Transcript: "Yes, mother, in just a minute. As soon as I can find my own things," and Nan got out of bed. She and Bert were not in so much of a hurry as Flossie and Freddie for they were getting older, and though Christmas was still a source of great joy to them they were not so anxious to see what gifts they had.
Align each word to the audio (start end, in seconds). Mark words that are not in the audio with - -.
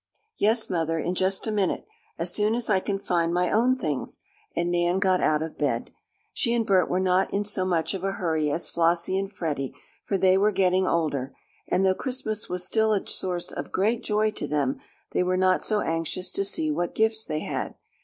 "Yes, 0.39 0.67
mother, 0.67 0.97
in 0.97 1.13
just 1.13 1.45
a 1.45 1.51
minute. 1.51 1.85
As 2.17 2.33
soon 2.33 2.55
as 2.55 2.71
I 2.71 2.79
can 2.79 2.97
find 2.97 3.31
my 3.31 3.51
own 3.51 3.75
things," 3.75 4.17
and 4.55 4.71
Nan 4.71 4.97
got 4.97 5.21
out 5.21 5.43
of 5.43 5.59
bed. 5.59 5.91
She 6.33 6.55
and 6.55 6.65
Bert 6.65 6.89
were 6.89 6.99
not 6.99 7.31
in 7.31 7.43
so 7.43 7.65
much 7.65 7.93
of 7.93 8.03
a 8.03 8.13
hurry 8.13 8.49
as 8.49 8.71
Flossie 8.71 9.15
and 9.15 9.31
Freddie 9.31 9.75
for 10.03 10.17
they 10.17 10.39
were 10.39 10.51
getting 10.51 10.87
older, 10.87 11.35
and 11.67 11.85
though 11.85 11.93
Christmas 11.93 12.49
was 12.49 12.65
still 12.65 12.93
a 12.93 13.05
source 13.07 13.51
of 13.51 13.71
great 13.71 14.01
joy 14.01 14.31
to 14.31 14.47
them 14.47 14.79
they 15.11 15.21
were 15.21 15.37
not 15.37 15.61
so 15.61 15.81
anxious 15.81 16.31
to 16.31 16.43
see 16.43 16.71
what 16.71 16.95
gifts 16.95 17.27
they 17.27 17.41
had. 17.41 17.75